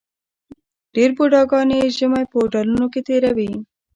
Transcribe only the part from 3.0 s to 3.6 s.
تېروي.